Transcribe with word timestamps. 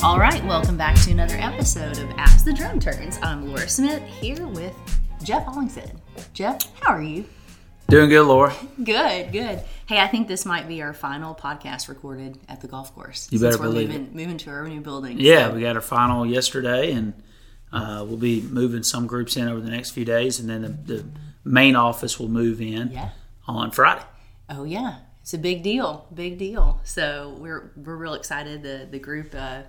All 0.00 0.18
right, 0.18 0.42
welcome 0.44 0.76
back 0.76 0.94
to 1.02 1.10
another 1.10 1.34
episode 1.38 1.98
of 1.98 2.08
As 2.16 2.44
the 2.44 2.52
Drum 2.52 2.78
Turns. 2.78 3.18
I'm 3.22 3.48
Lora 3.48 3.68
Smith 3.68 4.02
here 4.04 4.46
with 4.46 4.74
Jeff 5.24 5.44
Hollingshead. 5.44 6.00
Jeff, 6.32 6.58
how 6.80 6.92
are 6.92 7.02
you? 7.02 7.24
Doing 7.88 8.08
good, 8.08 8.22
Lora. 8.22 8.54
Good, 8.82 9.32
good. 9.32 9.60
Hey, 9.86 9.98
I 9.98 10.06
think 10.06 10.28
this 10.28 10.46
might 10.46 10.68
be 10.68 10.82
our 10.82 10.92
final 10.94 11.34
podcast 11.34 11.88
recorded 11.88 12.38
at 12.48 12.60
the 12.60 12.68
golf 12.68 12.94
course. 12.94 13.28
You 13.32 13.40
better 13.40 13.58
we're 13.58 13.64
believe 13.64 13.88
moving, 13.88 14.10
moving 14.14 14.38
to 14.38 14.50
our 14.50 14.68
new 14.68 14.80
building. 14.80 15.18
Yeah, 15.18 15.48
So, 15.48 15.54
we 15.56 15.62
got 15.62 15.74
our 15.74 15.82
final 15.82 16.24
yesterday, 16.24 16.92
and 16.92 17.12
uh, 17.72 18.04
we'll 18.06 18.16
be 18.16 18.40
moving 18.42 18.82
some 18.82 19.06
groups 19.06 19.36
in 19.36 19.48
over 19.48 19.60
the 19.60 19.70
next 19.70 19.90
few 19.90 20.04
days, 20.04 20.40
and 20.40 20.48
then 20.48 20.62
the, 20.62 20.68
the 20.94 21.04
main 21.44 21.76
office 21.76 22.18
will 22.18 22.28
move 22.28 22.60
in 22.60 22.90
Yeah. 22.92 23.10
on 23.46 23.70
Friday. 23.70 24.02
Oh 24.50 24.64
yeah, 24.64 24.98
it's 25.22 25.34
a 25.34 25.38
big 25.38 25.62
deal, 25.62 26.06
big 26.14 26.38
deal. 26.38 26.80
So 26.84 27.36
we're 27.38 27.72
we're 27.76 27.96
real 27.96 28.14
excited. 28.14 28.62
The 28.62 28.86
the 28.90 28.98
group 28.98 29.34
uh, 29.34 29.62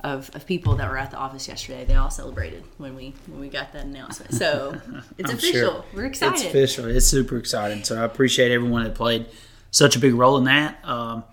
of, 0.00 0.30
of 0.34 0.46
people 0.46 0.76
that 0.76 0.88
were 0.90 0.98
at 0.98 1.10
the 1.10 1.16
office 1.16 1.46
yesterday, 1.48 1.84
they 1.84 1.94
all 1.94 2.10
celebrated 2.10 2.62
when 2.78 2.94
we 2.94 3.14
when 3.26 3.40
we 3.40 3.48
got 3.48 3.72
that 3.72 3.84
announcement. 3.84 4.32
So 4.34 4.80
it's 5.18 5.30
I'm 5.30 5.36
official. 5.38 5.52
sure. 5.72 5.84
We're 5.94 6.06
excited. 6.06 6.34
It's 6.36 6.44
official. 6.44 6.86
It's 6.86 7.06
super 7.06 7.36
exciting. 7.36 7.82
So 7.84 8.00
I 8.00 8.04
appreciate 8.04 8.52
everyone 8.52 8.84
that 8.84 8.94
played 8.94 9.26
such 9.72 9.96
a 9.96 9.98
big 9.98 10.14
role 10.14 10.36
in 10.38 10.44
that. 10.44 10.78
Um, 10.84 11.24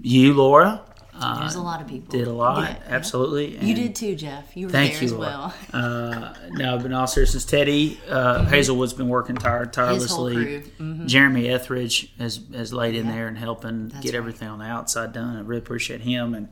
you, 0.00 0.34
Lora, 0.34 0.82
uh, 1.14 1.40
There's 1.40 1.54
a 1.56 1.62
lot 1.62 1.80
of 1.80 1.86
people 1.88 2.10
did 2.18 2.26
a 2.26 2.32
lot. 2.32 2.58
Yeah, 2.62 2.68
yeah. 2.76 2.94
Absolutely. 2.94 3.58
You 3.58 3.74
did 3.74 3.94
too, 3.94 4.14
Jeff. 4.16 4.56
You 4.56 4.66
were 4.66 4.72
Thank 4.72 4.92
there 4.94 5.00
you, 5.02 5.06
as 5.08 5.14
well. 5.14 5.54
Uh, 5.72 6.34
no, 6.50 6.76
but 6.78 6.86
in 6.86 6.92
all 6.92 7.06
seriousness, 7.06 7.44
Teddy 7.44 7.98
uh, 8.08 8.44
Hazelwood's 8.46 8.92
been 8.92 9.08
working 9.08 9.36
tir- 9.36 9.64
His 9.66 9.76
whole 10.10 10.28
tirelessly. 10.30 10.62
Mhm. 10.80 11.06
Jeremy 11.06 11.48
Etheridge 11.48 12.12
has 12.18 12.40
has 12.54 12.72
laid 12.72 12.94
in 12.94 13.06
Yeah. 13.06 13.12
there 13.12 13.28
and 13.28 13.38
helping 13.38 13.88
That's 13.88 14.02
get 14.04 14.12
right. 14.12 14.18
everything 14.18 14.48
on 14.48 14.58
the 14.58 14.64
outside 14.66 15.12
done. 15.12 15.36
I 15.36 15.40
really 15.40 15.60
appreciate 15.62 16.00
him 16.02 16.34
and 16.34 16.48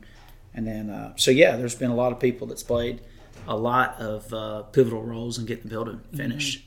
and 0.53 0.67
then 0.67 0.89
uh, 0.89 1.13
so 1.15 1.31
yeah, 1.31 1.55
there's 1.57 1.75
been 1.75 1.91
a 1.91 1.95
lot 1.95 2.11
of 2.11 2.19
people 2.19 2.47
that's 2.47 2.63
played 2.63 3.01
a 3.47 3.55
lot 3.55 3.95
of 3.99 4.33
uh, 4.33 4.61
pivotal 4.63 5.01
roles 5.01 5.37
in 5.39 5.45
getting 5.45 5.63
the 5.63 5.69
building 5.69 6.01
Mm-hmm. 6.13 6.61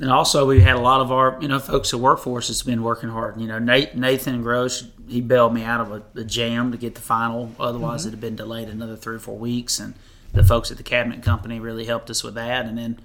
And 0.00 0.10
also, 0.10 0.46
we 0.46 0.60
had 0.60 0.76
a 0.76 0.80
lot 0.80 1.00
of 1.00 1.10
our, 1.10 1.38
you 1.40 1.48
know, 1.48 1.58
folks 1.58 1.90
that 1.90 1.98
work 1.98 2.18
for 2.18 2.38
that's 2.40 2.62
been 2.62 2.82
working 2.82 3.08
hard. 3.08 3.40
You 3.40 3.46
know, 3.46 3.58
Nate, 3.58 3.94
Nathan 3.96 4.42
Gross, 4.42 4.84
he 5.08 5.22
bailed 5.22 5.54
me 5.54 5.62
out 5.64 5.80
of 5.80 5.90
a, 5.90 6.20
a 6.20 6.24
jam 6.24 6.70
to 6.72 6.76
get 6.78 6.94
the 6.94 7.00
final. 7.00 7.52
Otherwise, 7.58 8.00
Mm-hmm. 8.02 8.08
it'd 8.08 8.12
have 8.14 8.20
been 8.20 8.36
delayed 8.36 8.68
another 8.68 8.94
three 8.96 9.16
or 9.16 9.18
four 9.20 9.38
weeks. 9.38 9.78
And 9.80 9.94
the 10.34 10.44
folks 10.44 10.70
at 10.70 10.76
the 10.76 10.82
cabinet 10.82 11.22
company 11.22 11.60
really 11.60 11.86
helped 11.86 12.10
us 12.10 12.22
with 12.22 12.34
that. 12.34 12.66
And 12.66 12.76
then, 12.76 13.00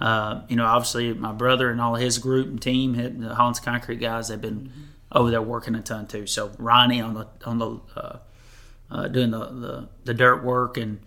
uh, 0.00 0.40
you 0.48 0.56
know, 0.56 0.64
obviously 0.64 1.12
my 1.12 1.32
brother 1.32 1.70
and 1.70 1.80
all 1.82 1.96
his 1.96 2.16
group 2.18 2.46
and 2.48 2.62
team, 2.62 2.94
hit 2.94 3.20
the 3.20 3.34
Hollins 3.34 3.60
Concrete 3.60 3.96
guys, 4.00 4.28
they've 4.28 4.40
been 4.40 4.70
Mm-hmm. 4.70 5.18
over 5.18 5.30
there 5.30 5.42
working 5.42 5.74
a 5.74 5.82
ton 5.82 6.06
too. 6.06 6.26
So 6.26 6.50
Ronnie 6.58 7.02
on 7.02 7.12
the 7.12 7.26
on 7.44 7.58
the 7.58 7.78
uh, 7.94 8.16
uh, 8.90 9.08
doing 9.08 9.30
the, 9.32 9.38
the 9.44 9.88
the 10.04 10.14
dirt 10.14 10.42
work 10.42 10.78
and 10.78 10.98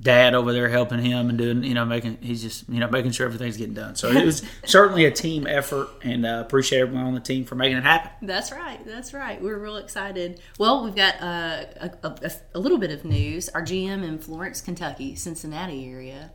dad 0.00 0.34
over 0.34 0.52
there 0.52 0.68
helping 0.68 0.98
him 1.00 1.28
and 1.28 1.38
doing 1.38 1.62
you 1.64 1.74
know 1.74 1.84
making 1.84 2.18
he's 2.20 2.42
just 2.42 2.68
you 2.68 2.80
know 2.80 2.88
making 2.88 3.10
sure 3.12 3.26
everything's 3.26 3.56
getting 3.56 3.74
done. 3.74 3.96
So 3.96 4.08
it 4.08 4.24
was 4.24 4.42
certainly 4.64 5.04
a 5.04 5.10
team 5.10 5.46
effort 5.46 5.88
and 6.02 6.24
uh, 6.26 6.42
appreciate 6.44 6.80
everyone 6.80 7.06
on 7.06 7.14
the 7.14 7.20
team 7.20 7.44
for 7.44 7.54
making 7.54 7.76
it 7.78 7.84
happen. 7.84 8.26
That's 8.26 8.52
right. 8.52 8.84
That's 8.86 9.12
right. 9.14 9.40
We're 9.40 9.58
real 9.58 9.76
excited. 9.76 10.40
Well, 10.58 10.84
we've 10.84 10.94
got 10.96 11.20
uh, 11.20 11.64
a, 11.80 11.90
a, 12.02 12.30
a 12.54 12.58
little 12.58 12.78
bit 12.78 12.90
of 12.90 13.04
news. 13.04 13.48
Our 13.50 13.62
GM 13.62 14.04
in 14.04 14.18
Florence, 14.18 14.60
Kentucky, 14.60 15.14
Cincinnati 15.14 15.90
area, 15.90 16.32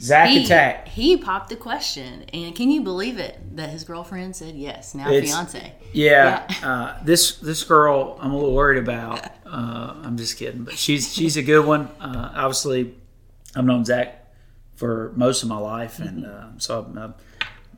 Zach 0.00 0.28
he, 0.28 0.44
Attack. 0.44 0.88
he 0.88 1.16
popped 1.16 1.48
the 1.48 1.56
question, 1.56 2.22
and 2.32 2.54
can 2.54 2.70
you 2.70 2.82
believe 2.82 3.18
it 3.18 3.56
that 3.56 3.70
his 3.70 3.82
girlfriend 3.82 4.36
said 4.36 4.54
yes, 4.54 4.94
now 4.94 5.10
It's- 5.10 5.32
fiance? 5.32 5.74
Yeah, 5.92 6.46
uh, 6.62 7.02
this 7.02 7.36
this 7.38 7.64
girl 7.64 8.16
I'm 8.20 8.30
a 8.30 8.36
little 8.36 8.54
worried 8.54 8.78
about. 8.78 9.24
Uh, 9.50 9.94
I'm 10.02 10.16
just 10.16 10.36
kidding, 10.36 10.64
but 10.64 10.76
she's 10.76 11.12
she's 11.12 11.36
a 11.36 11.42
good 11.42 11.64
one. 11.64 11.88
Uh, 12.00 12.32
obviously, 12.34 12.94
I've 13.56 13.64
known 13.64 13.84
Zach 13.84 14.26
for 14.76 15.12
most 15.16 15.42
of 15.42 15.48
my 15.48 15.58
life, 15.58 15.98
and 15.98 16.26
uh, 16.26 16.46
so 16.58 16.84
I'm, 16.84 16.98
uh, 16.98 17.12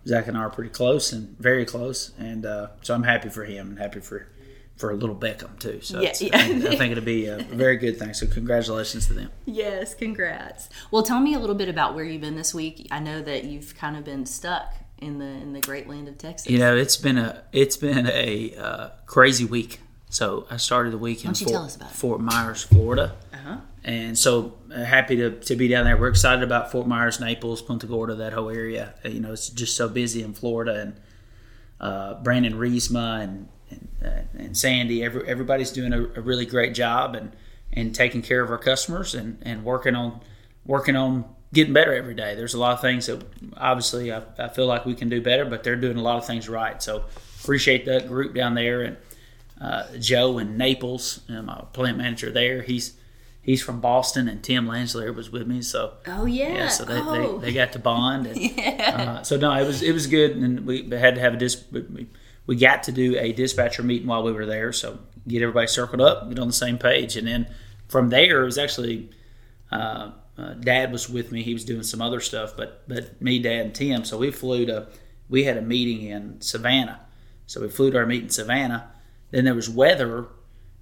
Zach 0.07 0.27
and 0.29 0.37
I 0.37 0.41
are 0.41 0.51
pretty 0.51 0.71
close 0.71 1.13
and 1.13 1.39
very 1.39 1.65
close, 1.65 2.13
and 2.19 2.45
uh, 2.45 2.69
so 2.83 2.95
I'm 2.95 3.03
happy 3.03 3.29
for 3.29 3.45
him 3.45 3.71
and 3.71 3.79
happy 3.79 4.01
for 4.01 4.27
for 4.81 4.91
a 4.91 4.95
little 4.95 5.15
Beckham 5.15 5.59
too. 5.59 5.81
So 5.83 6.01
Yeah, 6.01 6.13
yeah. 6.21 6.31
I, 6.33 6.43
think, 6.43 6.65
I 6.65 6.77
think 6.77 6.93
it'll 6.93 7.05
be 7.05 7.27
a 7.27 7.37
very 7.37 7.77
good 7.77 7.99
thing. 7.99 8.15
So 8.15 8.27
congratulations 8.27 9.07
to 9.09 9.13
them. 9.13 9.31
Yes, 9.45 9.95
congrats. 9.95 10.71
Well, 10.91 11.03
tell 11.03 11.21
me 11.21 11.35
a 11.35 11.39
little 11.39 11.55
bit 11.55 11.69
about 11.69 11.95
where 11.95 12.05
you've 12.05 12.23
been 12.23 12.37
this 12.37 12.55
week. 12.55 12.89
I 12.91 12.99
know 12.99 13.21
that 13.21 13.45
you've 13.45 13.77
kind 13.77 13.97
of 13.97 14.05
been 14.05 14.25
stuck 14.25 14.75
in 14.99 15.19
the 15.19 15.27
in 15.27 15.53
the 15.53 15.61
great 15.61 15.89
land 15.89 16.09
of 16.09 16.19
Texas. 16.19 16.51
You 16.51 16.59
know, 16.59 16.77
it's 16.77 16.97
been 16.97 17.19
a 17.19 17.43
it's 17.53 17.77
been 17.77 18.07
a 18.07 18.55
uh, 18.57 18.89
crazy 19.07 19.45
week. 19.45 19.81
So 20.11 20.47
I 20.51 20.59
started 20.59 20.93
the 20.93 20.99
week 20.99 21.25
in 21.25 21.33
Fort, 21.35 21.51
tell 21.51 21.65
us 21.65 21.77
about 21.77 21.91
it? 21.91 21.95
Fort 21.95 22.21
Myers, 22.21 22.63
Florida. 22.65 23.17
uh-huh. 23.33 23.57
And 23.83 24.19
so 24.19 24.59
uh, 24.75 24.85
happy 24.85 25.17
to, 25.17 25.31
to 25.31 25.57
be 25.57 25.67
down 25.69 25.85
there. 25.85 25.97
We're 25.97 26.09
excited 26.09 26.43
about 26.43 26.71
Fort 26.71 26.87
Myers, 26.87 27.19
Naples, 27.21 27.63
Punta 27.63 27.87
Gorda, 27.87 28.15
that 28.17 28.35
whole 28.35 28.51
area. 28.51 28.93
Uh, 29.05 29.09
You 29.09 29.21
know, 29.21 29.33
it's 29.33 29.49
just 29.49 29.77
so 29.77 29.89
busy 29.89 30.23
in 30.23 30.35
Florida. 30.35 30.75
And 30.81 31.01
uh, 31.81 32.15
Brandon 32.23 32.55
Riesma 32.59 33.23
and 33.23 33.49
and, 33.71 33.89
uh, 34.05 34.23
and 34.37 34.57
Sandy, 34.57 35.05
every, 35.05 35.27
everybody's 35.29 35.71
doing 35.71 35.93
a, 35.93 36.03
a 36.17 36.21
really 36.21 36.45
great 36.45 36.75
job 36.75 37.15
and, 37.15 37.31
and 37.73 37.95
taking 37.95 38.21
care 38.21 38.43
of 38.43 38.51
our 38.51 38.59
customers 38.59 39.15
and, 39.15 39.39
and 39.43 39.65
working 39.65 39.95
on 39.95 40.21
working 40.67 40.97
on 40.97 41.25
getting 41.53 41.73
better 41.73 41.95
every 41.95 42.15
day. 42.15 42.35
There's 42.35 42.55
a 42.55 42.59
lot 42.59 42.73
of 42.73 42.81
things 42.81 43.07
that 43.07 43.25
obviously 43.57 44.13
I, 44.13 44.23
I 44.39 44.49
feel 44.49 44.67
like 44.67 44.87
we 44.87 44.95
can 44.95 45.09
do 45.09 45.23
better, 45.23 45.45
but 45.45 45.63
they're 45.63 45.77
doing 45.77 45.97
a 45.97 46.03
lot 46.03 46.19
of 46.19 46.27
things 46.27 46.49
right. 46.49 46.83
So 46.83 47.05
appreciate 47.41 47.87
that 47.87 48.09
group 48.09 48.35
down 48.35 48.55
there 48.55 48.83
and 48.83 48.97
uh, 49.61 49.85
Joe 49.99 50.39
in 50.39 50.57
Naples, 50.57 51.21
uh, 51.29 51.43
my 51.43 51.65
plant 51.73 51.99
manager 51.99 52.31
there. 52.31 52.63
He's 52.63 52.95
he's 53.43 53.63
from 53.63 53.81
Boston, 53.81 54.29
and 54.29 54.43
Tim 54.43 54.67
Lansler 54.67 55.15
was 55.15 55.31
with 55.31 55.47
me. 55.47 55.63
So 55.63 55.95
Oh 56.07 56.25
yeah. 56.25 56.55
yeah, 56.55 56.69
so 56.69 56.85
they, 56.85 56.99
oh. 56.99 57.39
they, 57.39 57.47
they 57.47 57.53
got 57.53 57.73
to 57.73 57.79
bond. 57.79 58.27
And, 58.27 58.59
uh, 58.81 59.23
so 59.23 59.37
no, 59.37 59.53
it 59.53 59.67
was 59.67 59.83
it 59.83 59.93
was 59.93 60.07
good, 60.07 60.37
and 60.37 60.67
we 60.67 60.89
had 60.91 61.15
to 61.17 61.21
have 61.21 61.35
a 61.35 61.37
dis. 61.37 61.63
We, 61.71 62.07
we 62.47 62.57
got 62.57 62.85
to 62.85 62.93
do 62.93 63.17
a 63.19 63.33
dispatcher 63.33 63.83
meeting 63.83 64.09
while 64.09 64.23
we 64.23 64.33
were 64.33 64.47
there, 64.47 64.73
so 64.73 64.99
get 65.29 65.43
everybody 65.43 65.67
circled 65.67 66.01
up, 66.01 66.29
get 66.29 66.39
on 66.39 66.47
the 66.47 66.53
same 66.53 66.79
page, 66.79 67.17
and 67.17 67.27
then 67.27 67.47
from 67.89 68.11
there 68.11 68.43
it 68.43 68.45
was 68.45 68.59
actually. 68.59 69.11
Uh, 69.71 70.13
uh, 70.39 70.55
Dad 70.55 70.91
was 70.91 71.11
with 71.11 71.31
me. 71.31 71.43
He 71.43 71.53
was 71.53 71.67
doing 71.67 71.83
some 71.83 72.01
other 72.01 72.19
stuff, 72.19 72.57
but 72.57 72.83
but 72.89 73.21
me, 73.21 73.39
Dad, 73.41 73.67
and 73.67 73.75
Tim. 73.75 74.05
So 74.05 74.17
we 74.17 74.31
flew 74.31 74.65
to. 74.67 74.89
We 75.29 75.45
had 75.45 75.59
a 75.59 75.63
meeting 75.63 76.07
in 76.07 76.41
Savannah, 76.41 77.01
so 77.47 77.61
we 77.61 77.69
flew 77.69 77.91
to 77.91 77.99
our 77.99 78.07
meeting 78.07 78.25
in 78.25 78.31
Savannah. 78.31 78.91
Then 79.31 79.45
there 79.45 79.55
was 79.55 79.69
weather 79.71 80.27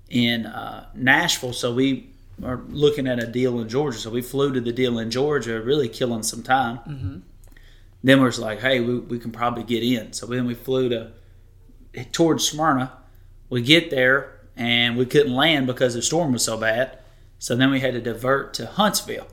in 0.08 0.46
uh, 0.46 0.86
Nashville, 0.94 1.52
so 1.52 1.74
we 1.74 2.10
are 2.42 2.62
looking 2.68 3.06
at 3.06 3.22
a 3.22 3.26
deal 3.26 3.60
in 3.60 3.68
Georgia. 3.68 3.98
So 3.98 4.10
we 4.10 4.22
flew 4.22 4.52
to 4.52 4.60
the 4.60 4.72
deal 4.72 4.98
in 4.98 5.10
Georgia, 5.10 5.60
really 5.60 5.88
killing 5.88 6.22
some 6.22 6.42
time. 6.42 6.78
Mm-hmm. 6.78 7.18
Then 8.04 8.18
we 8.20 8.24
was 8.26 8.38
like, 8.38 8.60
hey, 8.60 8.80
we, 8.80 8.98
we 8.98 9.18
can 9.18 9.32
probably 9.32 9.64
get 9.64 9.82
in. 9.82 10.12
So 10.12 10.26
then 10.26 10.46
we 10.46 10.54
flew 10.54 10.88
to 10.88 11.12
towards 12.12 12.46
Smyrna. 12.48 12.92
We 13.50 13.62
get 13.62 13.90
there 13.90 14.38
and 14.56 14.96
we 14.96 15.06
couldn't 15.06 15.34
land 15.34 15.66
because 15.66 15.94
the 15.94 16.02
storm 16.02 16.32
was 16.32 16.44
so 16.44 16.56
bad. 16.56 16.98
So 17.38 17.56
then 17.56 17.70
we 17.70 17.80
had 17.80 17.94
to 17.94 18.00
divert 18.00 18.54
to 18.54 18.66
Huntsville. 18.66 19.26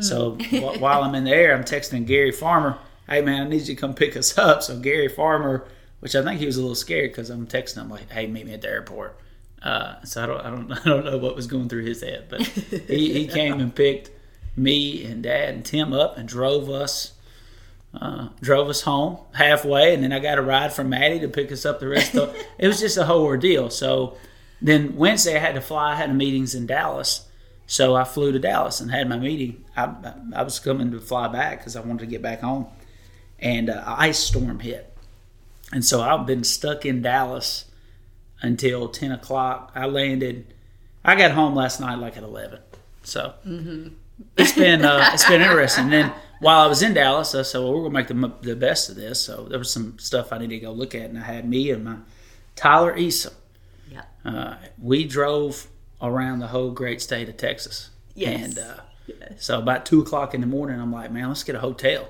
So 0.00 0.32
wh- 0.50 0.80
while 0.80 1.02
I'm 1.02 1.14
in 1.14 1.24
the 1.24 1.32
air, 1.32 1.54
I'm 1.54 1.64
texting 1.64 2.06
Gary 2.06 2.30
Farmer, 2.30 2.78
"Hey 3.08 3.22
man, 3.22 3.46
I 3.46 3.48
need 3.48 3.62
you 3.62 3.74
to 3.74 3.80
come 3.80 3.94
pick 3.94 4.16
us 4.16 4.38
up." 4.38 4.62
So 4.62 4.78
Gary 4.78 5.08
Farmer, 5.08 5.66
which 6.00 6.14
I 6.14 6.22
think 6.22 6.40
he 6.40 6.46
was 6.46 6.56
a 6.56 6.60
little 6.60 6.74
scared 6.74 7.10
because 7.10 7.30
I'm 7.30 7.46
texting 7.46 7.78
him 7.78 7.90
like, 7.90 8.10
"Hey, 8.10 8.26
meet 8.26 8.46
me 8.46 8.54
at 8.54 8.62
the 8.62 8.68
airport." 8.68 9.18
Uh, 9.62 10.02
so 10.04 10.22
I 10.22 10.26
don't, 10.26 10.40
I 10.40 10.50
don't, 10.50 10.72
I 10.86 10.88
don't 10.88 11.04
know 11.04 11.18
what 11.18 11.36
was 11.36 11.46
going 11.46 11.68
through 11.68 11.84
his 11.84 12.02
head, 12.02 12.26
but 12.28 12.42
he, 12.42 13.12
he 13.12 13.26
came 13.28 13.60
and 13.60 13.74
picked 13.74 14.10
me 14.56 15.04
and 15.04 15.22
Dad 15.22 15.54
and 15.54 15.64
Tim 15.64 15.92
up 15.92 16.16
and 16.16 16.28
drove 16.28 16.68
us, 16.68 17.12
uh, 17.94 18.28
drove 18.40 18.68
us 18.68 18.82
home 18.82 19.18
halfway, 19.32 19.94
and 19.94 20.02
then 20.02 20.12
I 20.12 20.18
got 20.18 20.38
a 20.38 20.42
ride 20.42 20.72
from 20.72 20.88
Maddie 20.88 21.20
to 21.20 21.28
pick 21.28 21.52
us 21.52 21.64
up 21.64 21.80
the 21.80 21.88
rest 21.88 22.14
of. 22.16 22.34
it 22.58 22.66
was 22.66 22.80
just 22.80 22.96
a 22.96 23.04
whole 23.04 23.22
ordeal. 23.24 23.70
So 23.70 24.16
then 24.60 24.96
Wednesday 24.96 25.36
I 25.36 25.40
had 25.40 25.54
to 25.54 25.60
fly. 25.60 25.92
I 25.92 25.96
had 25.96 26.14
meetings 26.14 26.54
in 26.54 26.66
Dallas. 26.66 27.26
So 27.66 27.94
I 27.94 28.02
flew 28.02 28.32
to 28.32 28.38
Dallas 28.40 28.80
and 28.80 28.90
had 28.90 29.08
my 29.08 29.16
meeting. 29.16 29.64
I, 29.76 29.94
I 30.34 30.42
was 30.42 30.58
coming 30.58 30.90
to 30.90 30.98
fly 30.98 31.28
back 31.28 31.58
because 31.58 31.76
I 31.76 31.80
wanted 31.80 32.00
to 32.00 32.06
get 32.06 32.20
back 32.20 32.40
home, 32.40 32.66
and 33.38 33.70
uh, 33.70 33.74
an 33.74 33.82
ice 33.86 34.18
storm 34.18 34.58
hit, 34.58 34.89
and 35.72 35.84
so 35.84 36.00
I've 36.00 36.26
been 36.26 36.44
stuck 36.44 36.84
in 36.84 37.02
Dallas 37.02 37.66
until 38.42 38.88
ten 38.88 39.12
o'clock. 39.12 39.72
I 39.74 39.86
landed. 39.86 40.54
I 41.04 41.14
got 41.16 41.32
home 41.32 41.54
last 41.54 41.80
night 41.80 41.96
like 41.96 42.16
at 42.16 42.22
eleven. 42.22 42.60
So 43.02 43.34
it's 44.36 44.52
been 44.52 44.84
uh, 44.84 45.10
it's 45.12 45.26
been 45.28 45.40
interesting. 45.40 45.84
And 45.84 45.92
then 45.92 46.12
while 46.40 46.60
I 46.60 46.66
was 46.66 46.82
in 46.82 46.94
Dallas, 46.94 47.34
I 47.34 47.42
said, 47.42 47.58
"Well, 47.58 47.72
we're 47.72 47.88
gonna 47.88 47.94
make 47.94 48.08
the, 48.08 48.48
the 48.48 48.56
best 48.56 48.90
of 48.90 48.96
this." 48.96 49.22
So 49.22 49.46
there 49.48 49.58
was 49.58 49.72
some 49.72 49.98
stuff 49.98 50.32
I 50.32 50.38
needed 50.38 50.56
to 50.56 50.60
go 50.60 50.72
look 50.72 50.94
at, 50.94 51.02
and 51.02 51.18
I 51.18 51.22
had 51.22 51.48
me 51.48 51.70
and 51.70 51.84
my 51.84 51.96
Tyler 52.56 52.96
Easom. 52.96 53.34
Yeah. 53.90 54.02
Uh, 54.24 54.56
we 54.80 55.04
drove 55.04 55.66
around 56.02 56.38
the 56.38 56.48
whole 56.48 56.70
great 56.70 57.00
state 57.00 57.28
of 57.28 57.36
Texas. 57.36 57.90
Yes. 58.14 58.44
And 58.44 58.58
uh, 58.58 58.80
Yes. 59.18 59.44
So 59.44 59.58
about 59.58 59.86
two 59.86 60.00
o'clock 60.00 60.34
in 60.34 60.40
the 60.40 60.46
morning, 60.46 60.80
I'm 60.80 60.92
like, 60.92 61.10
man, 61.10 61.28
let's 61.28 61.42
get 61.42 61.54
a 61.54 61.60
hotel. 61.60 62.08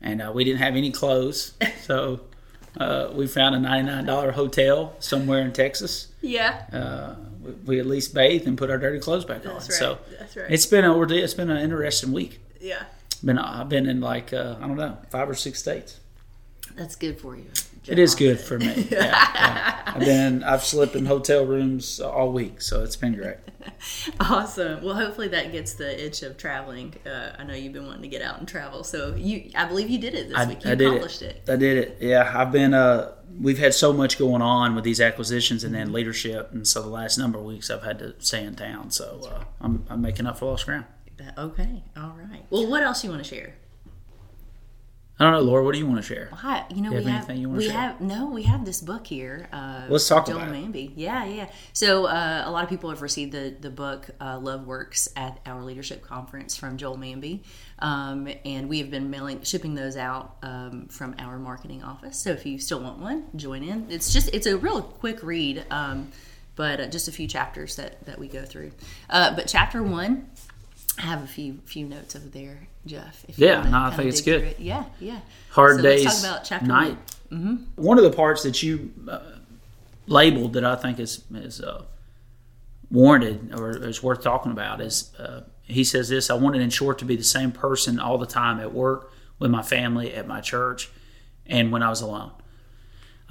And 0.00 0.20
uh, 0.20 0.32
we 0.34 0.44
didn't 0.44 0.58
have 0.60 0.76
any 0.76 0.90
clothes, 0.90 1.52
so 1.82 2.20
uh, 2.78 3.10
we 3.12 3.26
found 3.26 3.54
a 3.54 3.58
$99 3.68 4.32
hotel 4.32 4.94
somewhere 4.98 5.40
in 5.42 5.52
Texas. 5.52 6.08
Yeah. 6.20 6.64
Uh, 6.72 7.14
we, 7.42 7.50
we 7.66 7.80
at 7.80 7.86
least 7.86 8.14
bathed 8.14 8.46
and 8.46 8.56
put 8.56 8.70
our 8.70 8.78
dirty 8.78 8.98
clothes 8.98 9.24
back 9.24 9.44
on. 9.46 9.54
Right. 9.54 9.62
So 9.62 9.98
That's 10.18 10.36
right. 10.36 10.50
it's 10.50 10.66
been 10.66 10.84
a 10.84 10.94
ordeal. 10.96 11.22
It's 11.22 11.34
been 11.34 11.50
an 11.50 11.58
interesting 11.58 12.12
week. 12.12 12.40
yeah. 12.60 12.84
Been 13.24 13.38
I've 13.38 13.68
been 13.68 13.86
in 13.88 14.00
like 14.00 14.32
uh, 14.32 14.56
I 14.60 14.66
don't 14.66 14.76
know 14.76 14.98
five 15.10 15.30
or 15.30 15.34
six 15.34 15.60
states. 15.60 16.00
That's 16.76 16.96
good 16.96 17.20
for 17.20 17.36
you. 17.36 17.46
It 17.86 17.98
is 17.98 18.14
good 18.14 18.40
for 18.40 18.58
me. 18.58 18.86
Yeah, 18.90 19.04
yeah. 19.04 19.82
I've 19.86 20.00
been 20.00 20.44
I've 20.44 20.62
slept 20.64 20.94
in 20.94 21.06
hotel 21.06 21.44
rooms 21.44 22.00
all 22.00 22.32
week, 22.32 22.60
so 22.62 22.82
it's 22.82 22.96
been 22.96 23.14
great. 23.14 23.36
Awesome. 24.20 24.82
Well, 24.82 24.94
hopefully 24.94 25.28
that 25.28 25.52
gets 25.52 25.74
the 25.74 26.04
itch 26.06 26.22
of 26.22 26.36
traveling. 26.36 26.94
Uh, 27.06 27.30
I 27.38 27.44
know 27.44 27.54
you've 27.54 27.72
been 27.72 27.86
wanting 27.86 28.02
to 28.02 28.08
get 28.08 28.22
out 28.22 28.38
and 28.38 28.46
travel, 28.46 28.84
so 28.84 29.14
you, 29.16 29.50
I 29.54 29.66
believe 29.66 29.88
you 29.88 29.98
did 29.98 30.14
it 30.14 30.28
this 30.28 30.36
I, 30.38 30.46
week. 30.46 30.64
You 30.64 30.72
I 30.72 30.74
did 30.74 30.88
accomplished 30.88 31.22
it. 31.22 31.42
it. 31.46 31.50
I 31.52 31.56
did 31.56 31.76
it. 31.78 31.98
Yeah, 32.00 32.32
I've 32.34 32.52
been. 32.52 32.74
Uh, 32.74 33.12
we've 33.40 33.58
had 33.58 33.74
so 33.74 33.92
much 33.92 34.18
going 34.18 34.42
on 34.42 34.74
with 34.74 34.84
these 34.84 35.00
acquisitions 35.00 35.64
and 35.64 35.74
then 35.74 35.92
leadership, 35.92 36.50
and 36.52 36.66
so 36.66 36.82
the 36.82 36.88
last 36.88 37.18
number 37.18 37.38
of 37.38 37.44
weeks 37.44 37.70
I've 37.70 37.82
had 37.82 37.98
to 38.00 38.14
stay 38.18 38.44
in 38.44 38.54
town. 38.54 38.90
So 38.90 39.28
uh, 39.32 39.44
I'm 39.60 39.84
I'm 39.88 40.00
making 40.00 40.26
up 40.26 40.38
for 40.38 40.46
lost 40.46 40.66
ground. 40.66 40.84
Okay. 41.38 41.84
All 41.96 42.16
right. 42.18 42.44
Well, 42.50 42.68
what 42.68 42.82
else 42.82 43.04
you 43.04 43.10
want 43.10 43.24
to 43.24 43.28
share? 43.28 43.54
I 45.22 45.26
don't 45.26 45.34
know, 45.34 45.40
Lora. 45.52 45.62
What 45.62 45.72
do 45.74 45.78
you 45.78 45.86
want 45.86 45.98
to 45.98 46.02
share? 46.02 46.30
Hi, 46.32 46.64
you 46.74 46.82
know 46.82 46.90
You 46.90 46.96
have 46.96 47.04
we 47.04 47.10
have 47.12 47.18
anything 47.20 47.40
you 47.42 47.48
wanna 47.48 47.58
we 47.58 47.66
share? 47.68 47.78
have 47.78 48.00
no 48.00 48.26
we 48.26 48.42
have 48.42 48.64
this 48.64 48.80
book 48.80 49.06
here. 49.06 49.48
Uh, 49.52 49.82
Let's 49.88 50.08
talk 50.08 50.26
Joel 50.26 50.38
about 50.38 50.48
it. 50.48 50.72
Manby. 50.72 50.92
Yeah, 50.96 51.24
yeah. 51.26 51.48
So 51.72 52.06
uh, 52.06 52.42
a 52.44 52.50
lot 52.50 52.64
of 52.64 52.68
people 52.70 52.90
have 52.90 53.02
received 53.02 53.30
the 53.30 53.54
the 53.60 53.70
book 53.70 54.10
uh, 54.20 54.40
Love 54.40 54.66
Works 54.66 55.08
at 55.14 55.38
our 55.46 55.62
leadership 55.62 56.02
conference 56.02 56.56
from 56.56 56.76
Joel 56.76 56.98
Manby, 56.98 57.44
um, 57.78 58.28
and 58.44 58.68
we 58.68 58.80
have 58.80 58.90
been 58.90 59.10
mailing 59.10 59.42
shipping 59.44 59.76
those 59.76 59.96
out 59.96 60.38
um, 60.42 60.88
from 60.88 61.14
our 61.20 61.38
marketing 61.38 61.84
office. 61.84 62.18
So 62.18 62.30
if 62.30 62.44
you 62.44 62.58
still 62.58 62.80
want 62.80 62.98
one, 62.98 63.26
join 63.36 63.62
in. 63.62 63.86
It's 63.90 64.12
just 64.12 64.28
it's 64.32 64.48
a 64.48 64.56
real 64.56 64.82
quick 64.82 65.22
read. 65.22 65.64
Um, 65.70 66.10
but 66.56 66.80
uh, 66.80 66.86
just 66.88 67.06
a 67.06 67.12
few 67.12 67.26
chapters 67.28 67.76
that, 67.76 68.04
that 68.04 68.18
we 68.18 68.28
go 68.28 68.44
through. 68.44 68.72
Uh, 69.08 69.34
but 69.34 69.46
chapter 69.46 69.82
one, 69.82 70.28
I 70.98 71.02
have 71.02 71.22
a 71.22 71.26
few 71.26 71.58
few 71.64 71.86
notes 71.86 72.14
over 72.14 72.28
there, 72.28 72.68
Jeff. 72.86 73.24
If 73.28 73.38
Yeah, 73.38 73.62
no, 73.68 73.84
I 73.84 73.90
think 73.90 74.08
it's 74.08 74.20
good. 74.20 74.42
it. 74.42 74.60
Yeah, 74.60 74.84
yeah. 75.00 75.20
Hard 75.50 75.76
So 75.76 75.82
days, 75.82 76.04
Let's 76.04 76.22
talk 76.22 76.30
about 76.30 76.44
chapter 76.44 76.66
night. 76.66 76.96
one. 77.30 77.66
One 77.76 77.98
of 77.98 78.04
the 78.04 78.10
parts 78.12 78.42
that 78.42 78.62
you 78.62 78.92
uh, 79.08 79.20
labeled 80.06 80.52
that 80.52 80.64
I 80.64 80.76
think 80.76 80.98
is 81.00 81.24
is 81.34 81.60
uh, 81.60 81.84
warranted 82.90 83.54
or 83.58 83.70
is 83.70 84.02
worth 84.02 84.22
talking 84.22 84.52
about 84.52 84.80
is 84.80 85.14
uh, 85.18 85.42
he 85.62 85.84
says 85.84 86.08
this: 86.10 86.28
I 86.30 86.34
wanted 86.34 86.60
in 86.60 86.70
short 86.70 86.98
to 86.98 87.04
be 87.04 87.16
the 87.16 87.24
same 87.24 87.52
person 87.52 87.98
all 87.98 88.18
the 88.18 88.26
time 88.26 88.60
at 88.60 88.72
work, 88.74 89.12
with 89.38 89.50
my 89.50 89.62
family, 89.62 90.12
at 90.14 90.26
my 90.26 90.40
church, 90.40 90.90
and 91.46 91.72
when 91.72 91.82
I 91.82 91.88
was 91.88 92.00
alone. 92.02 92.32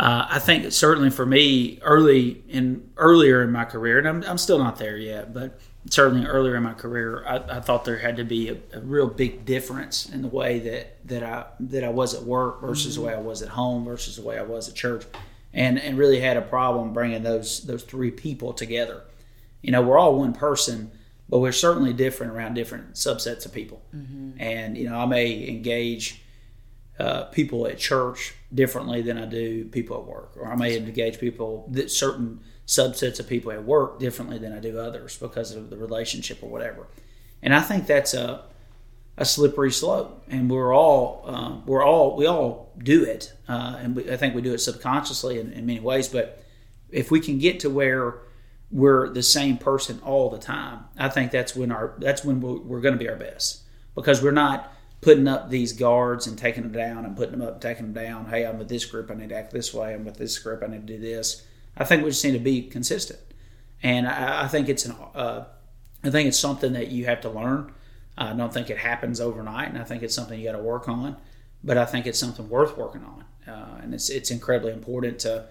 Uh, 0.02 0.26
I 0.32 0.40
think 0.40 0.72
certainly 0.72 1.12
for 1.12 1.28
me, 1.28 1.78
early 1.84 2.44
in 2.50 2.90
earlier 2.98 3.44
in 3.44 3.52
my 3.52 3.66
career, 3.66 4.00
and 4.00 4.08
I'm, 4.08 4.24
I'm 4.24 4.40
still 4.40 4.58
not 4.58 4.78
there 4.80 4.98
yet, 4.98 5.32
but 5.32 5.60
certainly 5.92 6.26
earlier 6.26 6.56
in 6.56 6.64
my 6.64 6.74
career, 6.74 7.24
I, 7.24 7.58
I 7.58 7.60
thought 7.60 7.86
there 7.86 8.00
had 8.00 8.18
to 8.18 8.24
be 8.24 8.50
a, 8.50 8.58
a 8.74 8.80
real 8.80 9.06
big 9.06 9.46
difference 9.46 10.10
in 10.10 10.24
the 10.24 10.28
way 10.28 10.58
that, 10.58 11.08
that 11.08 11.22
I 11.22 11.46
that 11.60 11.84
I 11.84 11.90
was 11.90 12.16
at 12.16 12.24
work 12.24 12.62
versus 12.62 12.96
the 12.96 13.02
way 13.02 13.14
I 13.14 13.20
was 13.20 13.44
at 13.44 13.50
home 13.50 13.86
versus 13.86 14.16
the 14.16 14.24
way 14.24 14.40
I 14.40 14.42
was 14.42 14.68
at 14.68 14.74
church, 14.74 15.06
and 15.54 15.78
and 15.78 16.00
really 16.00 16.20
had 16.20 16.36
a 16.36 16.42
problem 16.42 16.94
bringing 16.94 17.22
those 17.22 17.62
those 17.68 17.84
three 17.84 18.10
people 18.10 18.54
together. 18.54 19.04
You 19.62 19.70
know, 19.70 19.84
we're 19.84 20.00
all 20.00 20.18
one 20.18 20.34
person, 20.34 20.90
but 21.30 21.42
we're 21.42 21.52
certainly 21.52 21.94
different 21.94 22.34
around 22.34 22.56
different 22.56 22.96
subsets 22.96 23.46
of 23.46 23.54
people, 23.54 23.84
and 24.40 24.76
you 24.76 24.90
know, 24.90 24.98
I 24.98 25.06
may 25.06 25.48
engage 25.48 26.24
uh, 27.02 27.24
people 27.26 27.66
at 27.66 27.80
church 27.80 28.36
differently 28.54 29.02
than 29.02 29.18
I 29.18 29.26
do 29.26 29.66
people 29.66 29.98
at 29.98 30.06
work, 30.06 30.34
or 30.38 30.48
I 30.48 30.56
may 30.56 30.78
engage 30.78 31.20
people 31.20 31.68
that 31.72 31.90
certain 31.90 32.42
subsets 32.68 33.20
of 33.20 33.28
people 33.28 33.52
at 33.52 33.64
work 33.64 34.00
differently 34.00 34.38
than 34.38 34.54
I 34.54 34.60
do 34.60 34.78
others 34.80 35.18
because 35.18 35.56
of 35.56 35.72
the 35.72 35.78
relationship 35.78 36.44
or 36.44 36.50
whatever. 36.50 36.88
And 37.42 37.56
I 37.56 37.62
think 37.62 37.88
that's 37.88 38.14
a 38.14 38.44
a 39.18 39.26
slippery 39.26 39.72
slope, 39.72 40.24
and 40.30 40.50
we're 40.50 40.74
all 40.74 41.24
um, 41.26 41.64
we're 41.66 41.84
all 41.84 42.16
we 42.16 42.28
all 42.28 42.72
do 42.78 43.04
it, 43.04 43.34
uh, 43.50 43.78
and 43.80 43.96
we, 43.96 44.12
I 44.12 44.18
think 44.18 44.36
we 44.36 44.44
do 44.44 44.54
it 44.54 44.60
subconsciously 44.60 45.40
in, 45.40 45.52
in 45.54 45.66
many 45.66 45.80
ways. 45.80 46.08
But 46.08 46.44
if 46.92 47.10
we 47.10 47.20
can 47.20 47.40
get 47.40 47.60
to 47.62 47.70
where 47.70 48.20
we're 48.70 49.10
the 49.10 49.24
same 49.24 49.58
person 49.58 50.00
all 50.06 50.30
the 50.30 50.38
time, 50.38 50.86
I 50.98 51.10
think 51.10 51.32
that's 51.32 51.56
when 51.56 51.72
our 51.72 51.96
that's 51.98 52.24
when 52.24 52.42
we're, 52.42 52.60
we're 52.60 52.82
going 52.82 52.94
to 52.94 53.00
be 53.00 53.10
our 53.10 53.16
best 53.16 53.64
because 53.96 54.22
we're 54.22 54.32
not 54.32 54.72
putting 55.02 55.28
up 55.28 55.50
these 55.50 55.74
guards 55.74 56.28
and 56.28 56.38
taking 56.38 56.64
them 56.64 56.72
down 56.72 57.06
and 57.06 57.18
putting 57.18 57.38
them 57.38 57.48
up, 57.48 57.60
taking 57.60 57.92
them 57.92 58.04
down. 58.06 58.28
Hey, 58.28 58.46
I'm 58.46 58.60
with 58.60 58.70
this 58.70 58.86
group. 58.86 59.10
I 59.10 59.16
need 59.16 59.30
to 59.30 59.36
act 59.36 59.52
this 59.52 59.74
way. 59.74 59.94
I'm 59.94 60.06
with 60.06 60.18
this 60.18 60.38
group. 60.38 60.64
I 60.64 60.68
need 60.68 60.88
to 60.88 60.94
do 60.94 61.00
this. 61.00 61.46
I 61.76 61.84
think 61.84 62.04
we 62.04 62.12
just 62.12 62.24
need 62.24 62.34
to 62.34 62.40
be 62.40 62.64
consistent, 62.64 63.20
and 63.82 64.08
I, 64.08 64.44
I 64.44 64.48
think 64.48 64.70
it's 64.70 64.86
an 64.86 64.96
uh, 65.16 65.46
I 66.04 66.10
think 66.10 66.28
it's 66.28 66.40
something 66.40 66.74
that 66.74 66.90
you 66.90 67.06
have 67.06 67.22
to 67.22 67.30
learn. 67.30 67.74
I 68.18 68.34
don't 68.34 68.54
think 68.54 68.70
it 68.70 68.78
happens 68.78 69.20
overnight, 69.22 69.70
and 69.70 69.78
I 69.78 69.84
think 69.84 70.04
it's 70.04 70.14
something 70.14 70.40
you 70.40 70.46
got 70.46 70.58
to 70.58 70.64
work 70.64 70.88
on. 70.90 71.18
But 71.64 71.78
I 71.78 71.86
think 71.86 72.08
it's 72.08 72.20
something 72.20 72.50
worth 72.50 72.76
working 72.78 73.04
on, 73.04 73.24
uh, 73.52 73.80
and 73.82 73.94
it's 73.94 74.10
it's 74.10 74.32
incredibly 74.32 74.74
important 74.74 75.20
to 75.20 75.46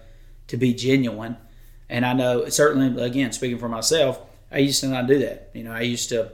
to 0.47 0.57
be 0.57 0.73
genuine. 0.73 1.37
And 1.89 2.05
I 2.05 2.13
know 2.13 2.47
certainly, 2.49 3.03
again, 3.03 3.31
speaking 3.31 3.57
for 3.57 3.67
myself, 3.67 4.21
I 4.51 4.59
used 4.59 4.79
to 4.81 4.87
not 4.87 5.07
do 5.07 5.19
that. 5.19 5.49
You 5.53 5.63
know, 5.63 5.71
I 5.71 5.81
used 5.81 6.09
to 6.09 6.31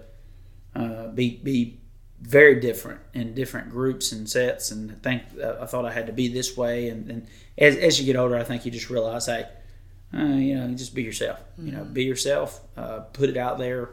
uh, 0.76 1.08
be 1.08 1.38
be 1.38 1.80
very 2.22 2.60
different 2.60 3.00
in 3.14 3.34
different 3.34 3.70
groups 3.70 4.12
and 4.12 4.30
sets, 4.30 4.72
and 4.72 4.92
I 4.92 4.96
think 4.96 5.24
uh, 5.42 5.58
I 5.62 5.66
thought 5.66 5.86
I 5.86 5.92
had 5.92 6.08
to 6.08 6.14
be 6.14 6.28
this 6.28 6.58
way. 6.58 6.90
And, 6.90 7.10
and 7.10 7.28
as, 7.58 7.76
as 7.78 8.00
you 8.00 8.06
get 8.06 8.16
older, 8.16 8.36
I 8.36 8.44
think 8.44 8.66
you 8.66 8.72
just 8.72 8.90
realize, 8.90 9.28
hey, 9.28 9.46
uh, 10.14 10.24
you 10.24 10.56
know, 10.56 10.68
just 10.74 10.96
be 10.96 11.04
yourself. 11.04 11.40
You 11.58 11.72
know, 11.72 11.84
be 11.84 12.04
yourself. 12.04 12.62
Uh, 12.76 13.00
put 13.00 13.30
it 13.30 13.38
out 13.38 13.60
there. 13.60 13.90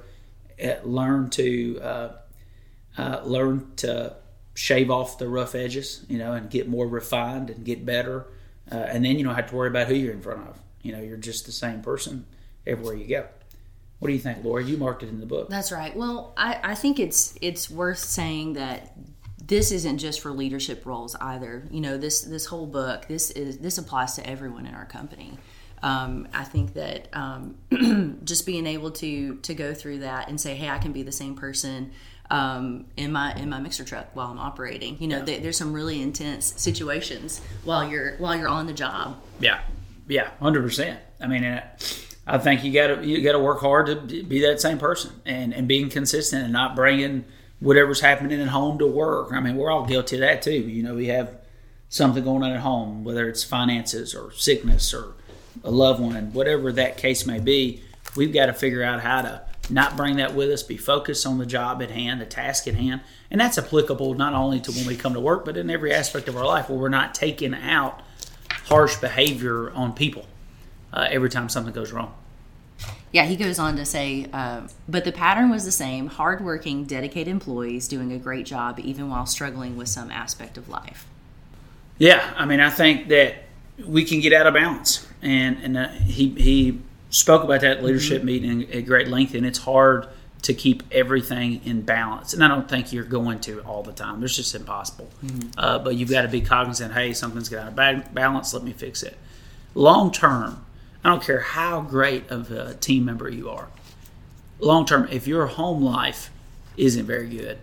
Uh, 0.62 0.76
learn 0.84 1.30
to 1.30 1.80
uh, 1.80 2.12
uh, 2.96 3.20
learn 3.24 3.72
to 3.76 4.14
shave 4.54 4.90
off 4.90 5.18
the 5.18 5.28
rough 5.28 5.54
edges. 5.54 6.04
You 6.08 6.18
know, 6.18 6.32
and 6.32 6.48
get 6.48 6.68
more 6.68 6.86
refined 6.86 7.50
and 7.50 7.64
get 7.64 7.84
better. 7.84 8.26
Uh, 8.70 8.76
and 8.76 9.04
then 9.04 9.18
you 9.18 9.24
don't 9.24 9.34
have 9.34 9.50
to 9.50 9.56
worry 9.56 9.68
about 9.68 9.88
who 9.88 9.94
you're 9.94 10.12
in 10.12 10.22
front 10.22 10.48
of. 10.48 10.58
You 10.82 10.92
know, 10.92 11.00
you're 11.00 11.16
just 11.16 11.46
the 11.46 11.52
same 11.52 11.82
person 11.82 12.26
everywhere 12.66 12.94
you 12.94 13.06
go. 13.06 13.26
What 13.99 14.08
do 14.08 14.14
you 14.14 14.20
think, 14.20 14.44
Lora? 14.44 14.62
You 14.64 14.76
marked 14.76 15.02
it 15.02 15.08
in 15.08 15.20
the 15.20 15.26
book. 15.26 15.49
That's 15.49 15.73
right. 15.73 15.96
Well, 15.96 16.35
I, 16.37 16.61
I 16.62 16.75
think 16.75 16.99
it's 16.99 17.37
it's 17.41 17.70
worth 17.70 17.99
saying 17.99 18.55
that 18.55 18.93
this 19.46 19.72
isn't 19.72 19.98
just 19.98 20.20
for 20.20 20.31
leadership 20.31 20.84
roles 20.86 21.15
either. 21.17 21.67
You 21.70 21.81
know, 21.81 21.96
this 21.98 22.22
this 22.22 22.46
whole 22.46 22.67
book 22.67 23.06
this 23.08 23.31
is 23.31 23.58
this 23.58 23.79
applies 23.79 24.15
to 24.17 24.27
everyone 24.29 24.67
in 24.67 24.74
our 24.74 24.84
company. 24.86 25.39
Um, 25.82 26.29
I 26.32 26.44
think 26.44 26.74
that 26.74 27.08
um, 27.13 27.56
just 28.24 28.46
being 28.46 28.67
able 28.67 28.91
to 28.93 29.36
to 29.36 29.55
go 29.55 29.74
through 29.74 29.98
that 30.01 30.29
and 30.29 30.41
say, 30.41 30.55
hey, 30.55 30.69
I 30.70 30.79
can 30.79 30.93
be 30.93 31.03
the 31.03 31.13
same 31.13 31.34
person 31.34 31.93
um, 32.31 32.86
in 32.96 33.13
my 33.13 33.34
in 33.34 33.48
my 33.51 33.58
mixer 33.60 33.84
truck 33.84 34.08
while 34.15 34.29
I'm 34.31 34.39
operating. 34.39 34.96
You 35.01 35.08
know, 35.08 35.22
there- 35.22 35.41
there's 35.41 35.58
some 35.58 35.72
really 35.74 36.01
intense 36.03 36.55
situations 36.56 37.41
while 37.65 37.86
you're 37.89 38.17
while 38.17 38.34
you're 38.36 38.48
on 38.48 38.67
the 38.67 38.72
job. 38.72 39.19
Yeah, 39.41 39.60
yeah, 40.08 40.31
hundred 40.41 40.63
percent. 40.63 41.01
I 41.20 41.27
mean, 41.27 41.44
uh, 41.44 41.65
I 42.26 42.38
think 42.38 42.64
you 42.64 42.72
got 42.72 42.86
to 42.86 43.06
you 43.06 43.22
got 43.22 43.32
to 43.32 43.38
work 43.38 43.60
hard 43.60 43.86
to 43.86 44.22
be 44.22 44.40
that 44.43 44.60
same 44.60 44.78
person 44.78 45.12
and 45.26 45.52
and 45.52 45.69
being 45.69 45.90
consistent 45.90 46.44
and 46.44 46.52
not 46.52 46.74
bringing 46.74 47.24
whatever's 47.60 48.00
happening 48.00 48.40
at 48.40 48.48
home 48.48 48.78
to 48.78 48.86
work. 48.86 49.32
I 49.32 49.40
mean, 49.40 49.56
we're 49.56 49.70
all 49.70 49.84
guilty 49.84 50.16
of 50.16 50.20
that 50.20 50.43
too. 50.43 50.52
You 50.52 50.82
know, 50.82 50.94
we 50.94 51.06
have 51.06 51.38
something 51.88 52.24
going 52.24 52.43
on 52.43 52.52
at 52.52 52.60
home, 52.60 53.04
whether 53.04 53.28
it's 53.28 53.44
finances 53.44 54.14
or 54.14 54.32
sickness 54.32 54.94
or 54.94 55.12
a 55.62 55.70
loved 55.70 56.00
one, 56.00 56.32
whatever 56.32 56.72
that 56.72 56.96
case 56.96 57.26
may 57.26 57.38
be. 57.38 57.82
We've 58.16 58.32
got 58.32 58.46
to 58.46 58.52
figure 58.52 58.82
out 58.82 59.00
how 59.00 59.22
to 59.22 59.43
not 59.70 59.96
bring 59.96 60.16
that 60.16 60.34
with 60.34 60.50
us. 60.50 60.62
Be 60.62 60.76
focused 60.76 61.26
on 61.26 61.38
the 61.38 61.46
job 61.46 61.82
at 61.82 61.90
hand, 61.90 62.20
the 62.20 62.26
task 62.26 62.66
at 62.66 62.74
hand, 62.74 63.02
and 63.31 63.40
that's 63.40 63.58
applicable 63.58 64.14
not 64.14 64.32
only 64.32 64.60
to 64.60 64.72
when 64.72 64.86
we 64.86 64.96
come 64.96 65.14
to 65.14 65.20
work, 65.20 65.44
but 65.44 65.56
in 65.56 65.70
every 65.70 65.93
aspect 65.93 66.28
of 66.28 66.36
our 66.36 66.44
life 66.44 66.69
where 66.69 66.78
we're 66.78 66.88
not 66.88 67.14
taking 67.14 67.54
out 67.54 68.00
harsh 68.66 68.96
behavior 68.96 69.70
on 69.72 69.93
people 69.93 70.26
uh, 70.94 71.08
every 71.10 71.29
time 71.29 71.51
something 71.51 71.74
goes 71.74 71.93
wrong. 71.93 72.15
Yeah, 73.13 73.27
he 73.27 73.36
goes 73.36 73.58
on 73.58 73.77
to 73.77 73.84
say, 73.84 74.27
uh, 74.32 74.63
but 74.89 75.05
the 75.05 75.13
pattern 75.13 75.51
was 75.51 75.65
the 75.65 75.72
same 75.72 76.08
hardworking, 76.08 76.84
dedicated 76.84 77.29
employees 77.29 77.86
doing 77.86 78.10
a 78.13 78.19
great 78.19 78.46
job 78.46 78.81
even 78.81 79.08
while 79.08 79.27
struggling 79.27 79.77
with 79.77 79.89
some 79.89 80.10
aspect 80.10 80.56
of 80.56 80.69
life. 80.69 81.06
Yeah, 81.98 82.32
I 82.36 82.44
mean, 82.44 82.58
I 82.58 82.70
think 82.70 83.08
that 83.08 83.44
we 83.84 84.05
can 84.05 84.20
get 84.20 84.32
out 84.32 84.46
of 84.46 84.55
balance, 84.55 85.06
and 85.22 85.58
and 85.63 85.77
uh, 85.77 85.89
he 85.91 86.31
he 86.31 86.81
spoke 87.10 87.44
about 87.44 87.60
that 87.60 87.79
at 87.79 87.84
leadership 87.84 88.24
meeting 88.24 88.69
at 88.72 88.84
great 88.84 89.06
length, 89.06 89.34
and 89.34 89.46
it's 89.46 89.60
hard 89.60 90.08
to 90.43 90.53
keep 90.53 90.82
everything 90.91 91.60
in 91.65 91.82
balance, 91.82 92.34
and 92.34 92.43
I 92.43 92.48
don't 92.48 92.69
think 92.69 92.93
you're 92.93 93.05
going 93.05 93.39
to 93.41 93.60
all 93.60 93.84
the 93.84 93.93
time. 93.93 94.24
It's 94.24 94.34
just 94.34 94.56
impossible. 94.56 95.08
Uh, 95.56 95.79
but 95.79 95.94
you've 95.94 96.10
got 96.10 96.22
to 96.22 96.29
be 96.29 96.41
cognizant. 96.41 96.93
Hey, 96.93 97.13
something's 97.13 97.48
got 97.48 97.79
out 97.79 97.94
of 97.94 98.15
balance. 98.15 98.53
Let 98.53 98.65
me 98.65 98.72
fix 98.72 99.05
it. 99.05 99.17
Long 99.74 100.10
term, 100.10 100.63
I 101.05 101.11
don't 101.11 101.23
care 101.23 101.41
how 101.41 101.82
great 101.82 102.31
of 102.31 102.51
a 102.51 102.75
team 102.75 103.05
member 103.05 103.29
you 103.29 103.51
are. 103.51 103.69
Long 104.58 104.87
term, 104.87 105.08
if 105.11 105.27
your 105.27 105.46
home 105.46 105.82
life 105.82 106.31
isn't 106.77 107.05
very 107.05 107.29
good, 107.29 107.58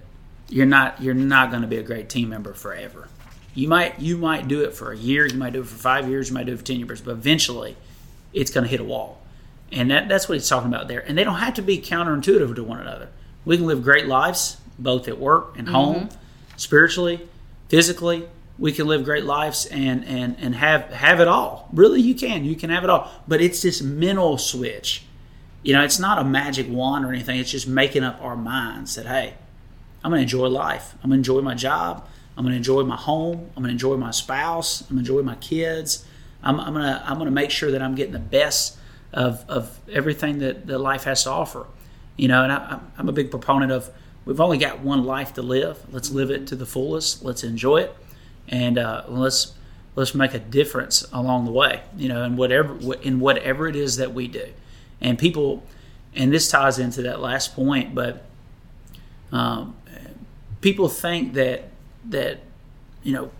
you're 0.49 0.65
not 0.65 1.01
you're 1.01 1.13
not 1.13 1.49
going 1.49 1.61
to 1.61 1.67
be 1.67 1.77
a 1.77 1.83
great 1.83 2.09
team 2.09 2.29
member 2.29 2.53
forever. 2.53 3.07
You 3.55 3.67
might 3.67 3.99
you 3.99 4.17
might 4.17 4.47
do 4.47 4.63
it 4.63 4.73
for 4.73 4.91
a 4.91 4.97
year, 4.97 5.25
you 5.25 5.37
might 5.37 5.53
do 5.53 5.61
it 5.61 5.67
for 5.67 5.75
five 5.75 6.07
years, 6.07 6.29
you 6.29 6.35
might 6.35 6.45
do 6.45 6.53
it 6.53 6.57
for 6.57 6.65
ten 6.65 6.79
years, 6.79 7.01
but 7.01 7.11
eventually, 7.11 7.75
it's 8.33 8.51
going 8.51 8.65
to 8.65 8.69
hit 8.69 8.79
a 8.79 8.83
wall, 8.83 9.21
and 9.71 9.89
that, 9.89 10.07
that's 10.07 10.29
what 10.29 10.35
he's 10.35 10.47
talking 10.47 10.71
about 10.71 10.87
there. 10.87 10.99
And 10.99 11.17
they 11.17 11.23
don't 11.23 11.35
have 11.35 11.55
to 11.55 11.61
be 11.61 11.79
counterintuitive 11.79 12.55
to 12.55 12.63
one 12.63 12.79
another. 12.79 13.09
We 13.43 13.57
can 13.57 13.65
live 13.65 13.83
great 13.83 14.07
lives 14.07 14.57
both 14.77 15.07
at 15.07 15.17
work 15.19 15.57
and 15.57 15.69
home, 15.69 15.95
mm-hmm. 15.95 16.57
spiritually, 16.57 17.27
physically. 17.69 18.27
We 18.61 18.71
can 18.71 18.87
live 18.87 19.03
great 19.03 19.25
lives 19.25 19.65
and 19.65 20.05
and 20.05 20.37
and 20.39 20.55
have 20.55 20.91
have 20.91 21.19
it 21.19 21.27
all. 21.27 21.67
Really, 21.73 21.99
you 21.99 22.15
can. 22.15 22.45
You 22.45 22.55
can 22.55 22.69
have 22.69 22.83
it 22.83 22.89
all, 22.89 23.11
but 23.27 23.41
it's 23.41 23.61
this 23.61 23.81
mental 23.81 24.37
switch. 24.37 25.03
You 25.63 25.73
know, 25.73 25.83
it's 25.83 25.99
not 25.99 26.17
a 26.17 26.23
magic 26.23 26.67
wand 26.69 27.03
or 27.03 27.09
anything. 27.09 27.39
It's 27.39 27.51
just 27.51 27.67
making 27.67 28.03
up 28.03 28.21
our 28.21 28.35
minds 28.37 28.95
that 28.95 29.07
hey, 29.07 29.33
I'm 30.03 30.11
going 30.11 30.19
to 30.19 30.23
enjoy 30.23 30.47
life. 30.47 30.93
I'm 31.03 31.09
going 31.09 31.23
to 31.23 31.31
enjoy 31.31 31.41
my 31.41 31.55
job. 31.55 32.07
I'm 32.37 32.43
going 32.43 32.51
to 32.53 32.57
enjoy 32.57 32.83
my 32.83 32.95
home. 32.95 33.49
I'm 33.55 33.63
going 33.63 33.69
to 33.69 33.71
enjoy 33.71 33.97
my 33.97 34.11
spouse. 34.11 34.81
I'm 34.81 34.95
going 34.95 35.03
to 35.03 35.11
enjoy 35.11 35.23
my 35.23 35.35
kids. 35.35 36.05
I'm, 36.43 36.59
I'm 36.59 36.73
going 36.73 36.85
to 36.85 37.03
I'm 37.05 37.19
to 37.19 37.31
make 37.31 37.51
sure 37.51 37.71
that 37.71 37.81
I'm 37.81 37.95
getting 37.95 38.13
the 38.13 38.19
best 38.19 38.77
of, 39.11 39.43
of 39.47 39.79
everything 39.91 40.39
that, 40.39 40.67
that 40.67 40.77
life 40.77 41.03
has 41.05 41.23
to 41.23 41.31
offer. 41.31 41.65
You 42.15 42.27
know, 42.27 42.43
and 42.43 42.51
I, 42.51 42.79
I'm 42.97 43.09
a 43.09 43.11
big 43.11 43.31
proponent 43.31 43.71
of 43.71 43.89
we've 44.25 44.39
only 44.39 44.57
got 44.57 44.81
one 44.81 45.03
life 45.03 45.33
to 45.33 45.41
live. 45.41 45.83
Let's 45.91 46.11
live 46.11 46.29
it 46.29 46.47
to 46.47 46.55
the 46.55 46.65
fullest. 46.65 47.23
Let's 47.23 47.43
enjoy 47.43 47.77
it, 47.77 47.95
and 48.51 48.77
uh, 48.77 49.05
let's 49.07 49.53
let's 49.95 50.13
make 50.13 50.33
a 50.33 50.39
difference 50.39 51.07
along 51.11 51.45
the 51.45 51.51
way. 51.51 51.81
You 51.97 52.09
know, 52.09 52.23
in 52.23 52.35
whatever 52.35 52.77
in 53.01 53.19
whatever 53.19 53.67
it 53.67 53.75
is 53.75 53.97
that 53.97 54.13
we 54.13 54.27
do, 54.27 54.47
and 54.99 55.17
people, 55.17 55.63
and 56.13 56.31
this 56.31 56.49
ties 56.49 56.77
into 56.77 57.01
that 57.03 57.21
last 57.21 57.55
point, 57.55 57.95
but 57.95 58.25
um, 59.31 59.75
people 60.59 60.89
think 60.89 61.33
that 61.33 61.69
that 62.09 62.41
you 63.03 63.13
know 63.13 63.31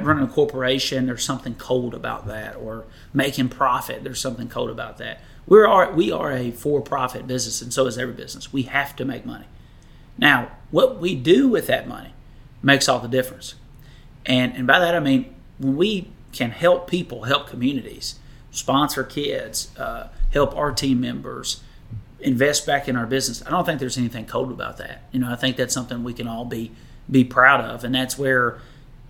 running 0.00 0.24
a 0.24 0.28
corporation 0.28 1.06
there's 1.06 1.24
something 1.24 1.54
cold 1.54 1.94
about 1.94 2.26
that 2.26 2.56
or 2.56 2.84
making 3.14 3.48
profit 3.48 4.02
there's 4.02 4.20
something 4.20 4.48
cold 4.48 4.70
about 4.70 4.98
that. 4.98 5.20
We 5.46 5.62
are 5.62 5.92
we 5.92 6.10
are 6.10 6.32
a 6.32 6.50
for-profit 6.50 7.26
business 7.26 7.62
and 7.62 7.72
so 7.72 7.86
is 7.86 7.96
every 7.96 8.14
business. 8.14 8.52
We 8.52 8.62
have 8.62 8.96
to 8.96 9.04
make 9.04 9.24
money. 9.24 9.46
Now 10.18 10.50
what 10.72 10.98
we 10.98 11.14
do 11.14 11.48
with 11.48 11.68
that 11.68 11.86
money 11.86 12.14
makes 12.62 12.88
all 12.88 12.98
the 12.98 13.08
difference 13.08 13.54
and 14.26 14.54
and 14.56 14.66
by 14.66 14.78
that 14.78 14.94
i 14.94 15.00
mean 15.00 15.34
when 15.58 15.76
we 15.76 16.08
can 16.32 16.50
help 16.50 16.88
people 16.88 17.24
help 17.24 17.48
communities 17.48 18.16
sponsor 18.50 19.02
kids 19.04 19.70
uh, 19.78 20.08
help 20.32 20.54
our 20.56 20.72
team 20.72 21.00
members 21.00 21.62
invest 22.20 22.66
back 22.66 22.88
in 22.88 22.96
our 22.96 23.06
business 23.06 23.42
i 23.46 23.50
don't 23.50 23.64
think 23.64 23.78
there's 23.80 23.98
anything 23.98 24.24
cold 24.26 24.50
about 24.50 24.76
that 24.78 25.02
you 25.12 25.20
know 25.20 25.30
i 25.30 25.36
think 25.36 25.56
that's 25.56 25.74
something 25.74 26.02
we 26.04 26.12
can 26.14 26.26
all 26.26 26.44
be 26.44 26.70
be 27.10 27.22
proud 27.24 27.60
of 27.60 27.84
and 27.84 27.94
that's 27.94 28.18
where 28.18 28.58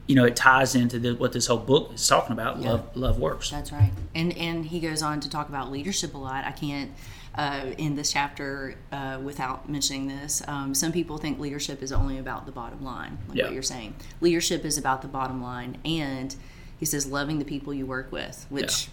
you 0.06 0.14
know 0.14 0.24
it 0.24 0.36
ties 0.36 0.74
into 0.74 0.98
the, 0.98 1.14
what 1.14 1.32
this 1.32 1.46
whole 1.46 1.56
book 1.58 1.92
is 1.94 2.06
talking 2.06 2.32
about 2.32 2.58
Yeah. 2.58 2.72
love 2.72 2.96
love 2.96 3.18
works 3.18 3.50
That's 3.50 3.72
right. 3.72 3.90
And 4.14 4.36
and 4.36 4.66
he 4.66 4.78
goes 4.80 5.02
on 5.02 5.18
to 5.20 5.30
talk 5.30 5.48
about 5.48 5.72
leadership 5.72 6.14
a 6.14 6.18
lot. 6.18 6.44
I 6.44 6.52
can't 6.52 6.92
uh, 7.36 7.66
in 7.78 7.94
this 7.96 8.12
chapter 8.12 8.74
uh, 8.92 9.18
without 9.22 9.68
mentioning 9.68 10.08
this. 10.08 10.42
Um, 10.48 10.74
some 10.74 10.92
people 10.92 11.18
think 11.18 11.38
leadership 11.38 11.82
is 11.82 11.92
only 11.92 12.18
about 12.18 12.46
the 12.46 12.52
bottom 12.52 12.82
line, 12.84 13.18
like 13.28 13.38
Yeah. 13.38 13.44
what 13.44 13.52
you're 13.52 13.62
saying. 13.62 13.94
Leadership 14.20 14.64
is 14.64 14.78
about 14.78 15.02
the 15.02 15.08
bottom 15.08 15.42
line, 15.42 15.78
and 15.84 16.34
he 16.78 16.84
says 16.86 17.06
loving 17.06 17.38
the 17.38 17.44
people 17.44 17.72
you 17.74 17.86
work 17.86 18.10
with, 18.12 18.46
which 18.48 18.88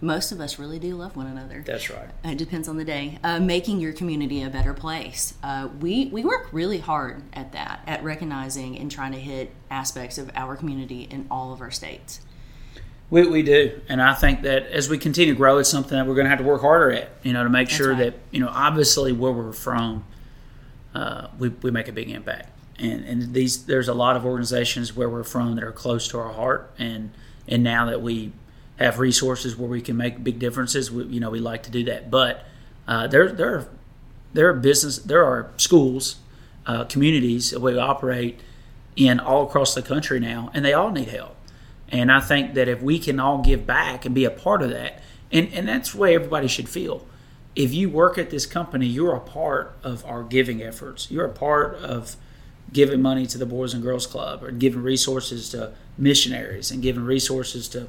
most 0.00 0.32
of 0.32 0.40
us 0.40 0.58
really 0.58 0.80
do 0.80 0.96
love 0.96 1.14
one 1.16 1.28
another. 1.28 1.62
that's 1.64 1.88
right 1.88 2.08
It 2.24 2.36
depends 2.36 2.66
on 2.66 2.76
the 2.76 2.84
day. 2.84 3.18
Uh, 3.22 3.38
making 3.38 3.78
your 3.80 3.92
community 3.92 4.42
a 4.42 4.50
better 4.50 4.74
place. 4.74 5.34
Uh, 5.44 5.68
we 5.80 6.06
we 6.06 6.24
work 6.24 6.48
really 6.52 6.78
hard 6.78 7.22
at 7.32 7.52
that, 7.52 7.80
at 7.86 8.02
recognizing 8.02 8.76
and 8.78 8.90
trying 8.90 9.12
to 9.12 9.20
hit 9.20 9.52
aspects 9.70 10.18
of 10.18 10.30
our 10.34 10.56
community 10.56 11.02
in 11.10 11.26
all 11.30 11.52
of 11.52 11.60
our 11.60 11.70
states. 11.70 12.20
We, 13.12 13.26
we 13.26 13.42
do, 13.42 13.78
and 13.90 14.00
I 14.00 14.14
think 14.14 14.40
that 14.44 14.68
as 14.68 14.88
we 14.88 14.96
continue 14.96 15.34
to 15.34 15.36
grow, 15.36 15.58
it's 15.58 15.68
something 15.68 15.98
that 15.98 16.06
we're 16.06 16.14
going 16.14 16.24
to 16.24 16.30
have 16.30 16.38
to 16.38 16.46
work 16.46 16.62
harder 16.62 16.90
at. 16.92 17.10
You 17.22 17.34
know, 17.34 17.44
to 17.44 17.50
make 17.50 17.68
sure 17.68 17.90
right. 17.90 17.98
that 17.98 18.14
you 18.30 18.40
know, 18.40 18.48
obviously, 18.48 19.12
where 19.12 19.30
we're 19.30 19.52
from, 19.52 20.06
uh, 20.94 21.26
we 21.38 21.50
we 21.50 21.70
make 21.70 21.88
a 21.88 21.92
big 21.92 22.08
impact. 22.08 22.48
And 22.78 23.04
and 23.04 23.34
these 23.34 23.66
there's 23.66 23.88
a 23.88 23.92
lot 23.92 24.16
of 24.16 24.24
organizations 24.24 24.96
where 24.96 25.10
we're 25.10 25.24
from 25.24 25.56
that 25.56 25.62
are 25.62 25.72
close 25.72 26.08
to 26.08 26.18
our 26.20 26.32
heart, 26.32 26.72
and 26.78 27.10
and 27.46 27.62
now 27.62 27.84
that 27.84 28.00
we 28.00 28.32
have 28.78 28.98
resources 28.98 29.58
where 29.58 29.68
we 29.68 29.82
can 29.82 29.98
make 29.98 30.24
big 30.24 30.38
differences, 30.38 30.90
we, 30.90 31.04
you 31.04 31.20
know, 31.20 31.28
we 31.28 31.38
like 31.38 31.64
to 31.64 31.70
do 31.70 31.84
that. 31.84 32.10
But 32.10 32.46
uh, 32.88 33.08
there 33.08 33.30
there 33.30 33.54
are 33.54 33.68
there 34.32 34.48
are 34.48 34.54
business 34.54 34.96
there 34.96 35.22
are 35.22 35.50
schools, 35.58 36.16
uh, 36.64 36.84
communities 36.84 37.50
that 37.50 37.60
we 37.60 37.76
operate 37.76 38.40
in 38.96 39.20
all 39.20 39.46
across 39.46 39.74
the 39.74 39.82
country 39.82 40.18
now, 40.18 40.50
and 40.54 40.64
they 40.64 40.72
all 40.72 40.90
need 40.90 41.08
help. 41.08 41.36
And 41.88 42.10
I 42.10 42.20
think 42.20 42.54
that 42.54 42.68
if 42.68 42.80
we 42.82 42.98
can 42.98 43.20
all 43.20 43.38
give 43.38 43.66
back 43.66 44.04
and 44.04 44.14
be 44.14 44.24
a 44.24 44.30
part 44.30 44.62
of 44.62 44.70
that, 44.70 45.02
and, 45.30 45.52
and 45.52 45.68
that's 45.68 45.92
the 45.92 45.98
way 45.98 46.14
everybody 46.14 46.48
should 46.48 46.68
feel. 46.68 47.06
If 47.54 47.74
you 47.74 47.90
work 47.90 48.16
at 48.16 48.30
this 48.30 48.46
company, 48.46 48.86
you're 48.86 49.14
a 49.14 49.20
part 49.20 49.76
of 49.82 50.04
our 50.06 50.22
giving 50.22 50.62
efforts. 50.62 51.10
You're 51.10 51.26
a 51.26 51.32
part 51.32 51.76
of 51.76 52.16
giving 52.72 53.02
money 53.02 53.26
to 53.26 53.38
the 53.38 53.44
Boys 53.46 53.74
and 53.74 53.82
Girls 53.82 54.06
Club 54.06 54.42
or 54.42 54.50
giving 54.50 54.82
resources 54.82 55.50
to 55.50 55.72
missionaries 55.98 56.70
and 56.70 56.82
giving 56.82 57.04
resources 57.04 57.68
to 57.68 57.88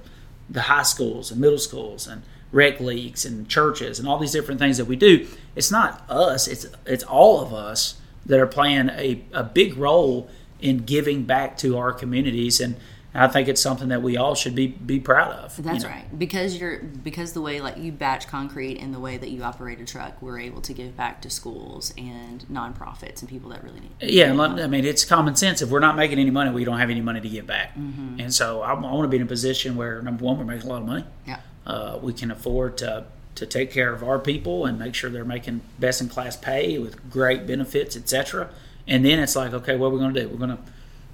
the 0.49 0.63
high 0.63 0.83
schools 0.83 1.31
and 1.31 1.39
middle 1.39 1.57
schools 1.57 2.07
and 2.07 2.23
rec 2.51 2.79
leagues 2.79 3.25
and 3.25 3.47
churches 3.47 3.99
and 3.99 4.07
all 4.07 4.19
these 4.19 4.33
different 4.33 4.59
things 4.59 4.77
that 4.77 4.85
we 4.85 4.95
do. 4.95 5.27
It's 5.55 5.71
not 5.71 6.03
us, 6.09 6.47
it's 6.47 6.67
it's 6.85 7.03
all 7.03 7.41
of 7.41 7.53
us 7.53 7.99
that 8.25 8.39
are 8.39 8.47
playing 8.47 8.89
a, 8.89 9.23
a 9.33 9.43
big 9.43 9.77
role 9.77 10.29
in 10.61 10.79
giving 10.79 11.23
back 11.23 11.57
to 11.57 11.77
our 11.77 11.91
communities 11.91 12.61
and 12.61 12.75
I 13.15 13.27
think 13.27 13.47
it's 13.47 13.61
something 13.61 13.89
that 13.89 14.01
we 14.01 14.17
all 14.17 14.33
should 14.33 14.55
be 14.55 14.67
be 14.67 14.99
proud 14.99 15.31
of. 15.33 15.57
you 15.57 15.63
That's 15.63 15.83
know. 15.83 15.89
right. 15.89 16.17
Because 16.17 16.57
you're 16.59 16.79
because 16.79 17.33
the 17.33 17.41
way 17.41 17.61
like 17.61 17.77
you 17.77 17.91
batch 17.91 18.27
concrete 18.27 18.77
and 18.79 18.93
the 18.93 18.99
way 18.99 19.17
that 19.17 19.29
you 19.29 19.43
operate 19.43 19.79
a 19.79 19.85
truck, 19.85 20.19
we're 20.21 20.39
able 20.39 20.61
to 20.61 20.73
give 20.73 20.97
back 20.97 21.21
to 21.21 21.29
schools 21.29 21.93
and 21.97 22.43
nonprofits 22.51 23.21
and 23.21 23.29
people 23.29 23.51
that 23.51 23.63
really 23.63 23.81
need. 23.81 23.91
It. 23.99 24.09
Yeah, 24.11 24.31
and 24.31 24.41
I 24.41 24.67
mean 24.67 24.83
it's 24.83 25.05
common 25.05 25.35
sense. 25.35 25.61
If 25.61 25.69
we're 25.69 25.79
not 25.79 25.95
making 25.95 26.17
any 26.17 26.31
money, 26.31 26.51
we 26.51 26.63
don't 26.65 26.79
have 26.79 26.89
any 26.89 27.01
money 27.01 27.21
to 27.21 27.29
give 27.29 27.45
back. 27.45 27.75
Mm-hmm. 27.75 28.19
And 28.19 28.33
so 28.33 28.61
I, 28.61 28.73
I 28.73 28.79
want 28.79 29.03
to 29.03 29.07
be 29.09 29.17
in 29.17 29.23
a 29.23 29.27
position 29.27 29.75
where 29.75 30.01
number 30.01 30.25
one, 30.25 30.37
we're 30.37 30.45
making 30.45 30.67
a 30.67 30.73
lot 30.73 30.81
of 30.81 30.87
money. 30.87 31.05
Yeah. 31.27 31.39
Uh, 31.67 31.99
we 32.01 32.13
can 32.13 32.31
afford 32.31 32.77
to 32.79 33.05
to 33.35 33.45
take 33.45 33.71
care 33.71 33.93
of 33.93 34.03
our 34.03 34.19
people 34.19 34.65
and 34.65 34.77
make 34.77 34.95
sure 34.95 35.09
they're 35.09 35.25
making 35.25 35.61
best 35.79 36.01
in 36.01 36.09
class 36.09 36.35
pay 36.35 36.77
with 36.77 37.09
great 37.09 37.47
benefits, 37.47 37.95
etc. 37.95 38.49
And 38.87 39.05
then 39.05 39.19
it's 39.19 39.35
like, 39.35 39.53
okay, 39.53 39.75
what 39.75 39.87
are 39.87 39.89
we 39.91 39.99
going 39.99 40.13
to 40.13 40.21
do? 40.21 40.29
We're 40.29 40.37
going 40.37 40.57
to 40.57 40.63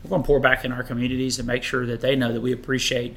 we're 0.03 0.09
going 0.09 0.21
to 0.23 0.25
pour 0.27 0.39
back 0.39 0.63
in 0.65 0.71
our 0.71 0.83
communities 0.83 1.39
and 1.39 1.47
make 1.47 1.63
sure 1.63 1.85
that 1.85 2.01
they 2.01 2.15
know 2.15 2.31
that 2.31 2.41
we 2.41 2.51
appreciate 2.51 3.15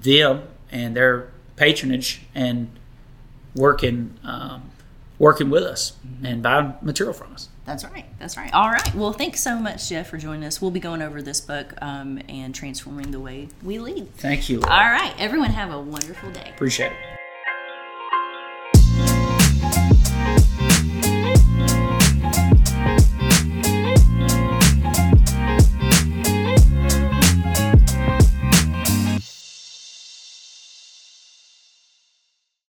them 0.00 0.42
and 0.70 0.96
their 0.96 1.28
patronage 1.56 2.22
and 2.34 2.70
working 3.54 4.14
um, 4.24 4.70
working 5.18 5.48
with 5.48 5.62
us 5.62 5.92
and 6.22 6.42
buying 6.42 6.74
material 6.82 7.14
from 7.14 7.32
us. 7.32 7.48
That's 7.64 7.84
right. 7.84 8.04
That's 8.18 8.36
right. 8.36 8.52
All 8.52 8.68
right. 8.68 8.94
Well, 8.94 9.12
thanks 9.12 9.40
so 9.40 9.58
much, 9.58 9.88
Jeff, 9.88 10.08
for 10.08 10.18
joining 10.18 10.44
us. 10.44 10.60
We'll 10.60 10.70
be 10.70 10.80
going 10.80 11.00
over 11.00 11.22
this 11.22 11.40
book 11.40 11.72
um, 11.80 12.20
and 12.28 12.54
transforming 12.54 13.10
the 13.10 13.20
way 13.20 13.48
we 13.62 13.78
lead. 13.78 14.12
Thank 14.16 14.48
you. 14.48 14.60
All 14.62 14.68
right. 14.68 15.14
Everyone, 15.18 15.50
have 15.50 15.72
a 15.72 15.80
wonderful 15.80 16.30
day. 16.30 16.50
Appreciate 16.54 16.92
it. 16.92 17.23